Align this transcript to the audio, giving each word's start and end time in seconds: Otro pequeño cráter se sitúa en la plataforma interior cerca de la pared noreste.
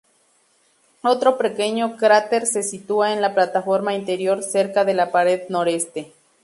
Otro 1.03 1.37
pequeño 1.37 1.95
cráter 1.95 2.47
se 2.47 2.63
sitúa 2.63 3.13
en 3.13 3.21
la 3.21 3.35
plataforma 3.35 3.93
interior 3.93 4.41
cerca 4.41 4.83
de 4.83 4.95
la 4.95 5.11
pared 5.11 5.43
noreste. 5.49 6.11